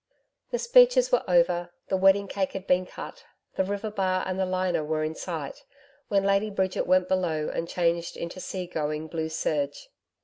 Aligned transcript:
The 0.49 0.57
speeches 0.57 1.11
were 1.11 1.23
over; 1.27 1.69
the 1.89 1.95
wedding 1.95 2.27
cake 2.27 2.53
had 2.53 2.65
been 2.65 2.87
cut; 2.87 3.23
the 3.55 3.63
river 3.63 3.91
bar 3.91 4.23
and 4.27 4.39
the 4.39 4.47
liner 4.47 4.83
were 4.83 5.03
in 5.03 5.13
sight, 5.13 5.63
when 6.07 6.23
Lady 6.23 6.49
Bridget 6.49 6.87
went 6.87 7.07
below 7.07 7.49
and 7.53 7.69
changed 7.69 8.17
into 8.17 8.39
sea 8.39 8.65
going 8.65 9.05
blue 9.05 9.29
serge. 9.29 9.89